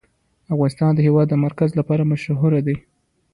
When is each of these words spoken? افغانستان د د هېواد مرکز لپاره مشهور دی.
افغانستان 0.53 0.91
د 0.93 0.95
د 0.97 0.99
هېواد 1.07 1.29
مرکز 1.45 1.69
لپاره 1.79 2.09
مشهور 2.11 2.51
دی. 2.67 2.77